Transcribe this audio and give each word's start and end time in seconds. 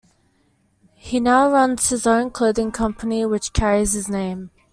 He 0.95 1.19
now 1.19 1.51
runs 1.51 1.89
his 1.89 2.07
own 2.07 2.31
clothing 2.31 2.71
company 2.71 3.23
which 3.27 3.53
carries 3.53 3.93
his 3.93 4.09
name. 4.09 4.49